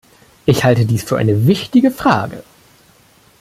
[0.47, 2.41] Ich halte dies für eine wichtige Frage.